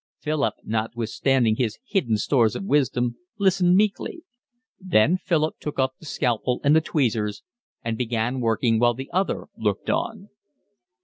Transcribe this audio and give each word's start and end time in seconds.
Philip, 0.19 0.55
notwithstanding 0.63 1.57
his 1.57 1.77
hidden 1.87 2.17
stores 2.17 2.55
of 2.55 2.63
wisdom, 2.63 3.17
listened 3.37 3.75
meekly. 3.75 4.23
Then 4.79 5.17
Philip 5.19 5.59
took 5.59 5.77
up 5.77 5.93
the 5.99 6.07
scalpel 6.07 6.59
and 6.63 6.75
the 6.75 6.81
tweezers 6.81 7.43
and 7.83 7.99
began 7.99 8.39
working 8.39 8.79
while 8.79 8.95
the 8.95 9.11
other 9.13 9.45
looked 9.55 9.91
on. 9.91 10.29